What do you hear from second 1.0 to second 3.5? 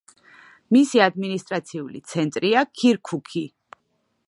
ადმინისტრაციული ცენტრია ქირქუქი.